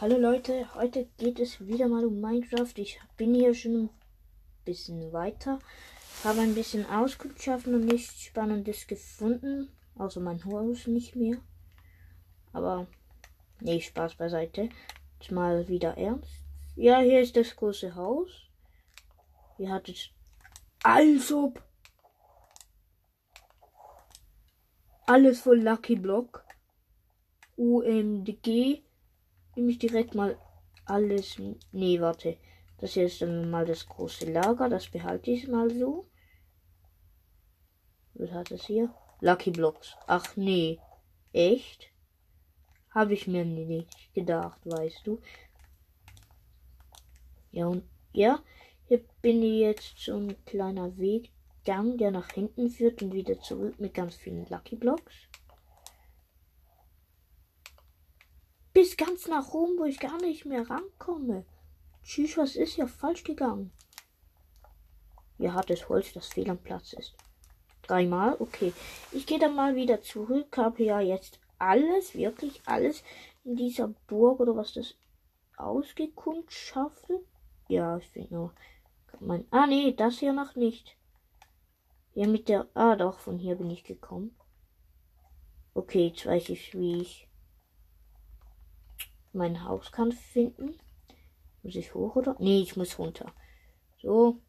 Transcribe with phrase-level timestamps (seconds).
[0.00, 2.72] Hallo Leute, heute geht es wieder mal um Minecraft.
[2.76, 3.90] Ich bin hier schon ein
[4.64, 5.58] bisschen weiter,
[6.24, 11.36] habe ein bisschen auskundschaften und nichts Spannendes gefunden, außer mein Haus nicht mehr.
[12.54, 12.86] Aber
[13.60, 14.70] nee, Spaß beiseite.
[15.20, 16.32] Jetzt mal wieder ernst.
[16.76, 18.30] Ja, hier ist das große Haus.
[19.58, 20.08] Hier hat es
[20.82, 21.52] also
[25.04, 26.42] alles voll Lucky Block.
[27.58, 28.82] UMG
[29.56, 30.38] nehme ich direkt mal
[30.84, 31.40] alles.
[31.72, 32.36] Nee, warte.
[32.78, 34.68] Das hier ist dann mal das große Lager.
[34.68, 36.06] Das behalte ich mal so.
[38.14, 38.94] Was hat es hier?
[39.20, 39.96] Lucky Blocks.
[40.06, 40.78] Ach nee.
[41.32, 41.90] Echt?
[42.90, 45.20] Habe ich mir nicht gedacht, weißt du.
[47.52, 48.42] Ja, und ja,
[48.86, 53.78] hier bin ich jetzt so ein kleiner Weggang, der nach hinten führt und wieder zurück
[53.78, 55.29] mit ganz vielen Lucky Blocks.
[58.72, 61.44] Bis ganz nach oben, wo ich gar nicht mehr rankomme.
[62.04, 63.72] Tschüss, was ist ja falsch gegangen?
[65.38, 67.14] Hier hat es Holz, das fehl am Platz ist.
[67.82, 68.72] Dreimal, okay.
[69.10, 70.56] Ich gehe dann mal wieder zurück.
[70.56, 73.02] Habe ja jetzt alles, wirklich alles
[73.44, 74.94] in dieser Burg oder was das
[75.56, 77.20] ausgekundschaftet.
[77.68, 78.54] Ja, ich finde nur.
[79.18, 80.96] Mein, ah, nee, das hier noch nicht.
[82.14, 82.68] Ja, mit der.
[82.74, 84.36] Ah, doch, von hier bin ich gekommen.
[85.74, 87.29] Okay, jetzt weiß ich, wie ich
[89.32, 90.78] mein Haus kann finden.
[91.62, 92.36] Muss ich hoch oder?
[92.38, 93.32] Nee, ich muss runter.
[94.00, 94.40] So.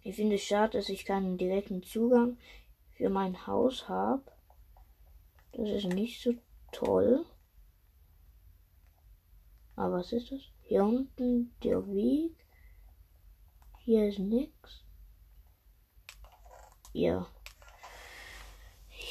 [0.00, 2.38] Ich finde es schade, dass ich keinen direkten Zugang
[2.96, 4.22] für mein Haus habe.
[5.52, 6.34] Das ist nicht so
[6.72, 7.26] toll.
[9.76, 10.40] Aber was ist das?
[10.62, 12.36] Hier unten der Weg.
[13.78, 14.84] Hier ist nichts.
[16.92, 17.26] Ja.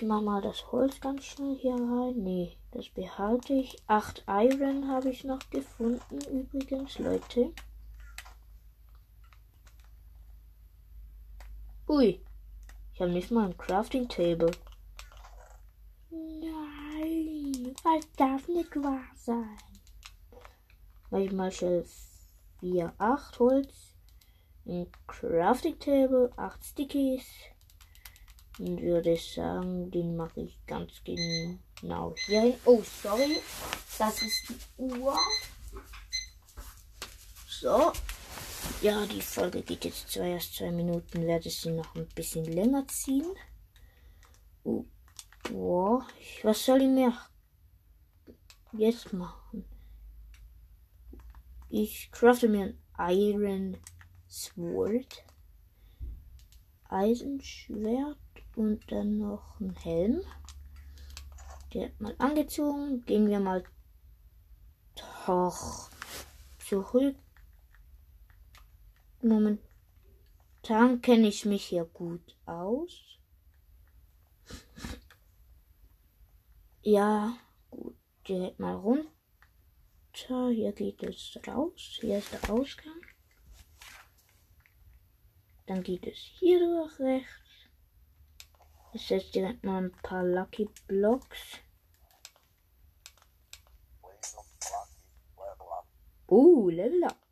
[0.00, 2.14] Ich mach mal das Holz ganz schnell hier rein.
[2.16, 2.56] Nee.
[2.70, 3.76] Das behalte ich.
[3.86, 7.52] Acht Iron habe ich noch gefunden, übrigens, Leute.
[11.86, 12.18] Ui,
[12.94, 14.52] ich habe nicht mal ein Crafting Table.
[16.10, 19.58] Nein, das darf nicht wahr sein.
[21.10, 21.84] Manchmal schnell
[22.60, 23.74] 4, 8 Holz,
[24.64, 27.26] ein Crafting Table, 8 Stickies.
[28.60, 32.54] Und würde ich sagen, den mache ich ganz genau hier hin.
[32.66, 33.40] Oh, sorry.
[33.98, 35.16] Das ist die Uhr.
[37.48, 37.90] So.
[38.82, 42.44] Ja, die Folge geht jetzt zwar erst zwei Minuten, werde ich sie noch ein bisschen
[42.44, 43.34] länger ziehen.
[44.62, 44.84] Oh,
[45.44, 46.06] boah.
[46.42, 47.14] Was soll ich mir
[48.72, 49.64] jetzt machen?
[51.70, 53.78] Ich crafte mir ein Iron
[54.28, 55.24] Sword,
[56.92, 58.18] Eisenschwert
[58.56, 60.22] und dann noch ein Helm.
[61.72, 63.04] Der mal angezogen.
[63.04, 63.64] Gehen wir mal
[65.26, 65.90] doch
[66.58, 67.16] zurück.
[69.22, 73.18] Momentan kenne ich mich hier gut aus.
[76.82, 77.36] Ja,
[77.70, 77.96] gut.
[78.26, 79.08] Direkt mal runter.
[80.50, 81.98] Hier geht es raus.
[82.00, 83.00] Hier ist der Ausgang.
[85.70, 87.68] Dann geht es hier durch rechts.
[88.92, 91.60] Ich setze direkt mal ein paar Lucky Blocks.
[96.26, 97.29] Oh, Level Up.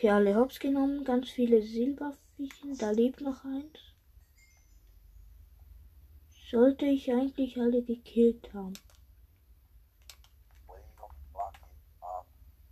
[0.00, 3.78] Okay, alle Hops genommen, ganz viele Silberviechen, da lebt noch eins.
[6.50, 8.72] Sollte ich eigentlich alle gekillt haben.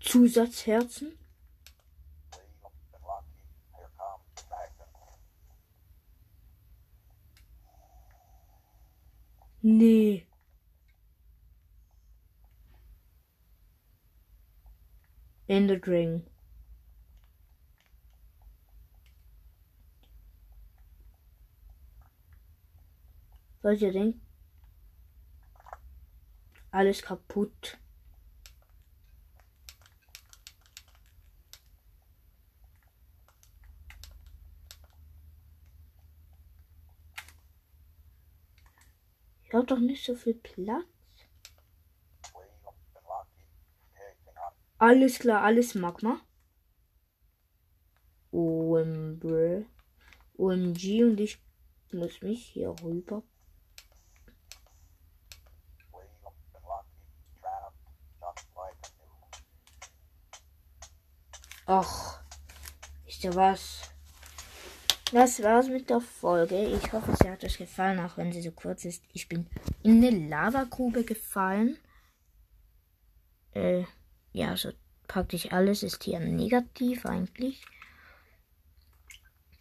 [0.01, 1.19] Zusatzherzen?
[9.61, 10.27] Nee.
[15.47, 16.25] Ender Dragon.
[23.69, 24.19] Was ihr denkt?
[26.71, 27.77] Alles kaputt.
[39.45, 40.87] Ich habe doch nicht so viel Platz.
[44.79, 46.23] Alles klar, alles Magma.
[48.33, 49.67] OMG
[50.39, 51.39] und ich
[51.93, 53.23] muss mich hier rüber.
[61.71, 62.19] Ach,
[63.05, 63.93] wisst ihr was?
[65.13, 66.67] Das war's mit der Folge.
[66.67, 69.05] Ich hoffe, sie hat euch gefallen, auch wenn sie so kurz ist.
[69.13, 69.47] Ich bin
[69.83, 71.77] in eine Lavagrube gefallen.
[73.53, 73.85] Äh,
[74.33, 74.73] ja, so
[75.09, 77.63] praktisch alles ist hier negativ eigentlich.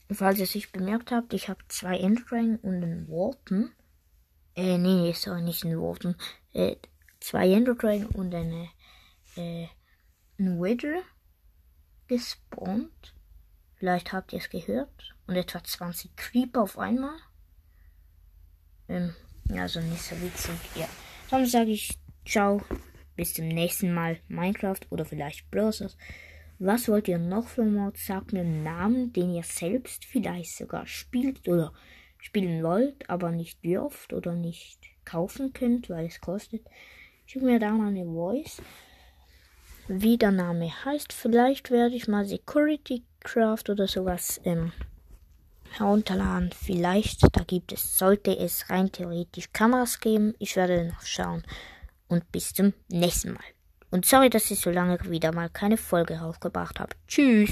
[0.09, 3.73] Falls ihr es nicht bemerkt habt, ich habe zwei Enddrang und einen Warpen.
[4.55, 6.15] Äh, nee, sorry, nicht einen Warpen.
[6.53, 6.77] Äh,
[7.19, 8.69] zwei Enderdragon und eine,
[9.35, 9.67] äh,
[10.39, 11.03] ein Wither
[12.07, 13.13] gespawnt.
[13.75, 15.15] Vielleicht habt ihr es gehört.
[15.27, 17.17] Und etwa 20 Creeper auf einmal.
[18.87, 19.13] Ähm,
[19.51, 20.55] also nicht so witzig.
[20.75, 20.87] Ja.
[21.29, 22.61] Dann sage ich ciao.
[23.15, 24.19] Bis zum nächsten Mal.
[24.27, 25.97] Minecraft oder vielleicht Browsers.
[26.59, 28.05] Was wollt ihr noch für Mods?
[28.07, 31.71] Sagt mir einen Namen, den ihr selbst vielleicht sogar spielt oder
[32.17, 36.65] spielen wollt, aber nicht dürft oder nicht kaufen könnt, weil es kostet.
[37.25, 38.61] Schickt mir da mal eine Voice.
[39.87, 41.13] Wie der Name heißt.
[41.13, 44.73] Vielleicht werde ich mal Security Craft oder sowas ähm,
[45.71, 46.51] herunterladen.
[46.51, 50.33] Vielleicht, da gibt es, sollte es rein theoretisch Kameras geben.
[50.39, 51.43] Ich werde noch schauen.
[52.09, 53.43] Und bis zum nächsten Mal.
[53.89, 56.95] Und sorry, dass ich so lange wieder mal keine Folge rausgebracht habe.
[57.07, 57.51] Tschüss.